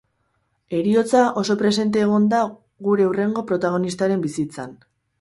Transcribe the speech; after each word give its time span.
Heriotza 0.77 1.21
oso 1.41 1.57
presente 1.59 2.03
egon 2.07 2.27
da 2.33 2.41
gure 2.91 3.09
hurrengo 3.13 3.47
protagonistaren 3.53 4.29
bizitzan. 4.29 4.79